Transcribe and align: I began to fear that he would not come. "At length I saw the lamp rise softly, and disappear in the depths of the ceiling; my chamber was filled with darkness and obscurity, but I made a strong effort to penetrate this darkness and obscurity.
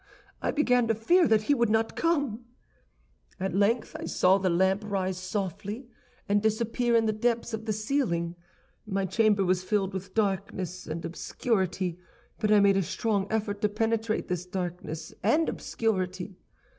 I 0.41 0.49
began 0.49 0.87
to 0.87 0.95
fear 0.95 1.27
that 1.27 1.43
he 1.43 1.53
would 1.53 1.69
not 1.69 1.95
come. 1.95 2.45
"At 3.39 3.53
length 3.53 3.95
I 3.99 4.05
saw 4.05 4.39
the 4.39 4.49
lamp 4.49 4.81
rise 4.83 5.19
softly, 5.19 5.89
and 6.27 6.41
disappear 6.41 6.95
in 6.95 7.05
the 7.05 7.13
depths 7.13 7.53
of 7.53 7.65
the 7.65 7.71
ceiling; 7.71 8.35
my 8.87 9.05
chamber 9.05 9.45
was 9.45 9.63
filled 9.63 9.93
with 9.93 10.15
darkness 10.15 10.87
and 10.87 11.05
obscurity, 11.05 11.99
but 12.39 12.51
I 12.51 12.59
made 12.59 12.77
a 12.77 12.81
strong 12.81 13.27
effort 13.29 13.61
to 13.61 13.69
penetrate 13.69 14.27
this 14.27 14.43
darkness 14.47 15.13
and 15.21 15.47
obscurity. 15.47 16.39